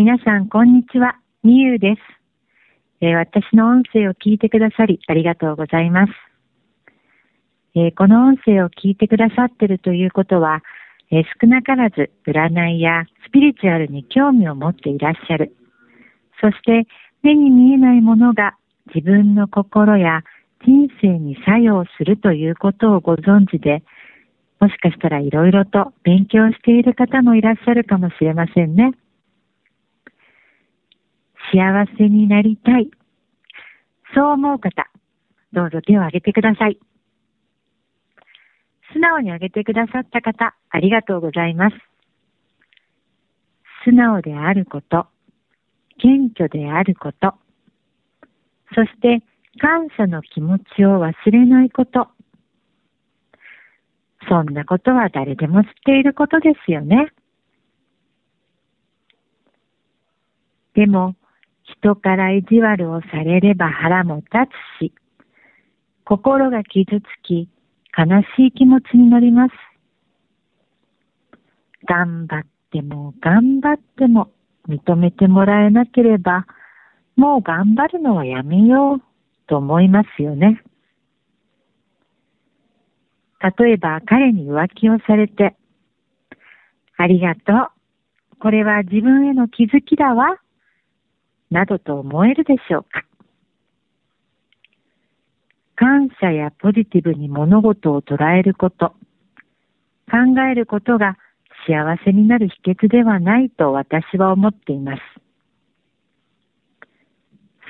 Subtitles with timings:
[0.00, 1.16] 皆さん、こんにちは。
[1.42, 2.00] みゆうです、
[3.02, 6.12] えー、私の音声を聞いてくださり、ありがとうございます。
[7.74, 10.62] えー、この音声を聞いてくださってるということは、
[11.10, 15.54] えー、少なからず占いやスピリチュアルに興味を持っていらっしゃる。
[16.40, 16.88] そして、
[17.22, 18.56] 目に見えないものが
[18.94, 20.22] 自分の心や
[20.64, 23.82] 人生に作用するということをご存知で、
[24.60, 28.94] もしかしたらいろいろと勉強している方もいらっしゃるかもしれませんね。
[31.52, 32.90] 幸せになりたい。
[34.14, 34.88] そう思う方、
[35.52, 36.78] どうぞ手を挙げてください。
[38.92, 41.76] 素直に挙げてくださった方、ありがとうございます。
[43.84, 45.06] 素直であること、
[45.98, 47.34] 謙虚であること、
[48.74, 49.22] そして
[49.58, 52.08] 感謝の気持ちを忘れないこと。
[54.28, 57.12] そんなことは誰でも知っていることですよね。
[60.74, 61.16] でも、
[61.78, 64.28] 人から意地悪をされれば腹も立
[64.80, 64.92] つし、
[66.04, 67.48] 心が傷つき、
[67.96, 69.52] 悲しい気持ちになります。
[71.86, 74.30] 頑張っても頑張っても
[74.68, 76.46] 認めてもらえなければ、
[77.16, 79.02] もう頑張るのはやめよう
[79.46, 80.62] と思いますよね。
[83.58, 85.56] 例えば彼に浮気をされて、
[86.96, 88.38] ありがとう。
[88.38, 90.38] これは自分への気づきだわ。
[91.50, 93.04] などと思えるでしょうか？
[95.76, 98.94] 感謝やポジティブに物事を捉えること、
[100.10, 101.16] 考えることが
[101.66, 105.02] 幸せになる秘訣ではないと私は思っています。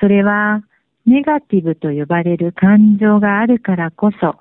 [0.00, 0.62] それは
[1.06, 4.36] ネガティブと呼ばれる感情があるからこそ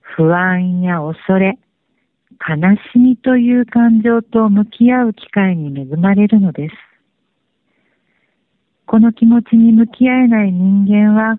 [0.00, 1.58] 不安や恐れ、
[2.48, 2.56] 悲
[2.92, 6.74] しみという感情と向き合う機会に恵まれるのです。
[8.92, 11.38] この気持ちに向き合えない人間は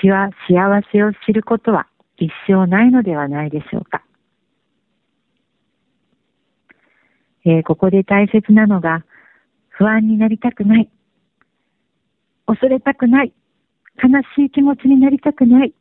[0.00, 1.86] 死は幸せを知ることは
[2.16, 4.02] 一生ないのではないでしょうか。
[7.44, 9.04] えー、ここで大切なのが、
[9.68, 10.90] 不安になりたくない。
[12.46, 13.32] 恐れたくない。
[14.02, 15.72] 悲しい気持ちになりたくない。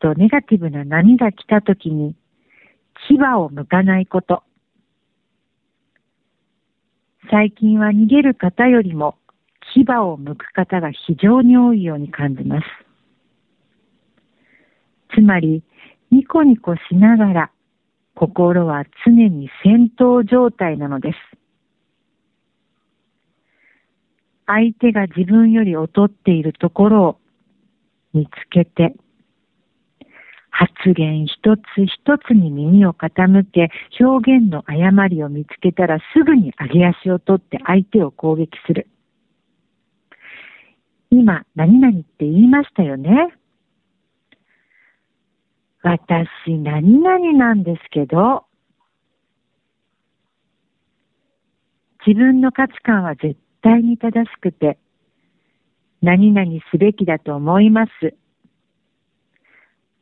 [0.00, 2.16] とネガティブな波が来た時に、
[3.08, 4.42] 牙を向かないこと。
[7.30, 9.18] 最近は逃げる方よりも
[9.82, 12.66] 牙を向く方が非常に多いように感じます。
[15.14, 15.62] つまり、
[16.10, 17.50] ニコニコしながら、
[18.14, 21.18] 心は常に戦闘状態なのです。
[24.46, 27.18] 相手が自分より劣っているところを
[28.12, 28.94] 見つけて、
[30.50, 38.86] 発言一つ一つに耳を傾け、表現の誤りを見つけたらすぐに上げ足を取って相手を攻撃する。
[41.16, 43.32] 今、何々って言いましたよね。
[45.82, 48.46] 私、何々なんですけど、
[52.04, 54.76] 自分の価値観は絶対に正しくて、
[56.02, 58.14] 何々すべきだと思います。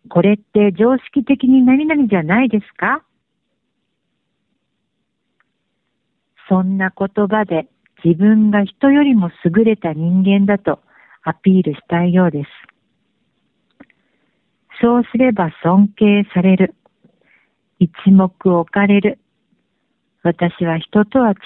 [0.09, 3.05] これって常識的に何々じゃないですか？
[6.49, 7.69] そんな言葉で
[8.05, 10.81] 自分が人よりも優れた人間だと
[11.23, 12.49] アピールしたいようです。
[14.81, 16.75] そうすれば尊敬される。
[17.79, 19.19] 一目置かれる。
[20.23, 21.37] 私は人とは違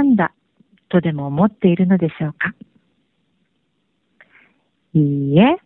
[0.00, 0.32] うんだ。
[0.88, 2.54] とでも思っているのでしょうか。
[4.94, 5.00] い
[5.32, 5.56] いえ、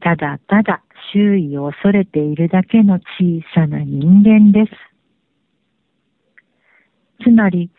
[0.00, 4.72] ただただ周囲を恐れているだけの小さな人間です。
[7.24, 7.70] つまり、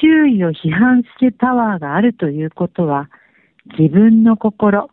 [0.00, 3.08] 周囲を批判するパワーがあるということは、
[3.78, 4.90] 自分の心、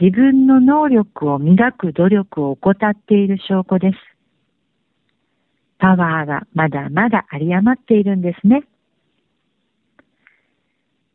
[0.00, 3.96] 自分の能力を磨く努力を怠っている証拠です。
[5.78, 8.62] パワーがまだまだ有り余っているんですね。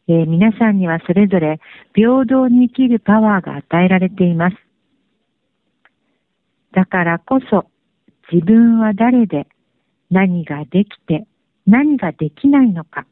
[0.07, 1.60] えー、皆さんにはそれぞれ
[1.95, 4.57] 平等に生きるパワーが与えられています。
[6.74, 7.66] だからこそ
[8.31, 9.48] 自分は誰で
[10.12, 11.25] 何ができて
[11.66, 13.06] 何ができないのか。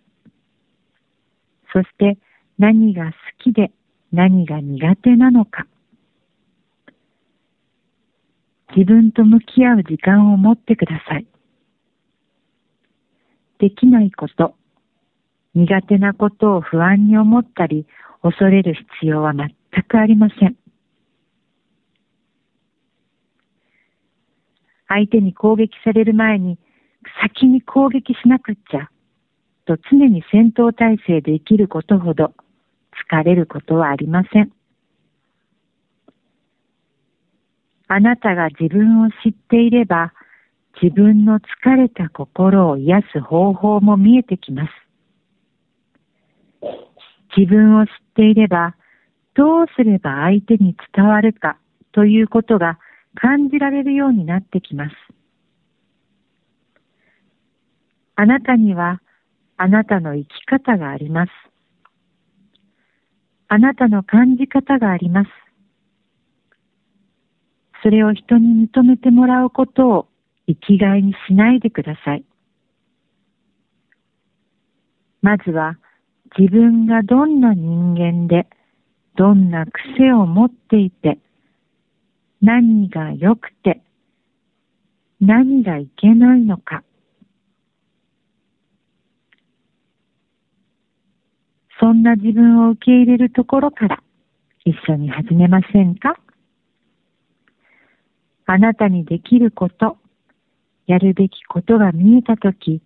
[1.72, 2.18] そして
[2.58, 3.12] 何が好
[3.44, 3.72] きで
[4.12, 5.66] 何が苦手なのか。
[8.76, 11.28] 自分と向き合う時間を持ってください。
[13.60, 14.56] できないこと、
[15.54, 17.86] 苦手なことを不安に思ったり
[18.22, 19.50] 恐れる必要は全
[19.88, 20.56] くありません。
[24.88, 26.60] 相手に攻撃される前に
[27.22, 28.90] 先に攻撃しなくっちゃ
[29.66, 32.34] と常に戦闘態勢で生きることほど
[33.10, 34.52] 疲れることはありません。
[37.88, 40.14] あなたが自分を知っていれば、
[40.82, 44.72] 自分の疲れた心を癒す方法も見えてきます。
[47.38, 48.76] 自分を知っていれば、
[49.36, 51.58] どうすれば相手に伝わるか
[51.92, 52.80] ということが
[53.16, 54.96] 感じられるようになってきます。
[58.16, 59.03] あなたには
[59.58, 61.32] あなたの生き方があります。
[63.48, 65.30] あなたの感じ方があります。
[67.84, 70.08] それを人に認めてもらうことを
[70.48, 72.26] 生きがいにしないでください。
[75.22, 75.78] まずは
[76.38, 78.48] 自分がどんな人間で、
[79.16, 81.20] どんな癖を持っていて、
[82.42, 83.82] 何が良くて、
[85.22, 86.84] 何がいけないのか。
[91.84, 94.02] そんな自分を受け入れるところから
[94.64, 96.18] 一緒に始めませんか？
[98.46, 99.98] あなたにできること、
[100.88, 102.82] やるべきことが見えたとき、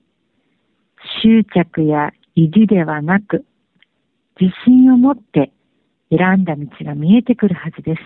[1.22, 3.46] 執着や意地ではなく、
[4.42, 5.52] 自信を持って
[6.10, 8.02] 選んだ道が見えてくるはずです。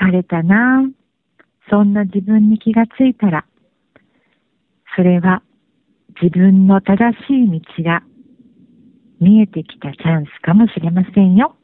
[0.00, 0.92] 疲れたなぁ。
[1.68, 3.44] そんな自分に気がついたら、
[4.96, 5.42] それは
[6.20, 8.02] 自分の正しい道が
[9.20, 11.56] 見えてきたチャンスかもしれませんよ。